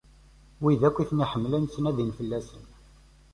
Wid 0.61 0.81
akk 0.89 0.97
i 1.03 1.05
ten-iḥemmlen 1.09 1.63
ttnadin 1.65 2.11
fell-asen. 2.17 2.65